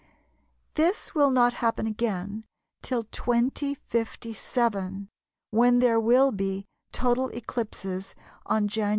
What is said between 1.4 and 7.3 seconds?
happen again till 2057, when there will be total